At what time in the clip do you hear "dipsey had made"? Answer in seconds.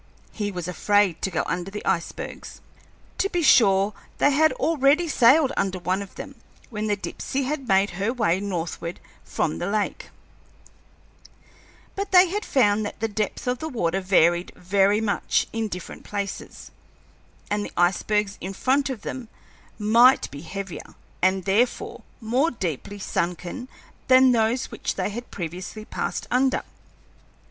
6.95-7.91